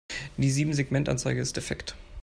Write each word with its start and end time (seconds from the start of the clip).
Die 0.35 0.49
Siebensegmentanzeige 0.49 1.39
ist 1.41 1.57
defekt. 1.57 1.93